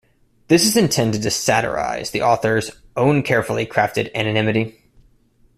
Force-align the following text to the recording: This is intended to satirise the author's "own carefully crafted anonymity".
This 0.47 0.65
is 0.65 0.75
intended 0.75 1.21
to 1.21 1.29
satirise 1.29 2.09
the 2.09 2.23
author's 2.23 2.71
"own 2.97 3.21
carefully 3.21 3.67
crafted 3.67 4.09
anonymity". 4.15 4.81